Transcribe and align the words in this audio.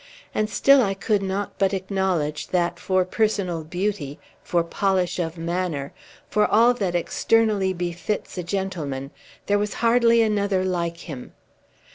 And 0.33 0.49
still 0.49 0.81
I 0.81 0.95
could 0.95 1.21
not 1.21 1.59
but 1.59 1.75
acknowledge 1.75 2.47
that, 2.47 2.79
for 2.79 3.05
personal 3.05 3.63
beauty, 3.63 4.17
for 4.41 4.63
polish 4.63 5.19
of 5.19 5.37
manner, 5.37 5.93
for 6.27 6.47
all 6.47 6.73
that 6.73 6.95
externally 6.95 7.71
befits 7.71 8.35
a 8.35 8.41
gentleman, 8.43 9.11
there 9.45 9.59
was 9.59 9.75
hardly 9.85 10.23
another 10.23 10.65
like 10.65 11.01
him. 11.01 11.33